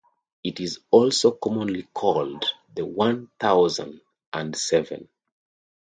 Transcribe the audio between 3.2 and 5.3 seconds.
thousand and seven".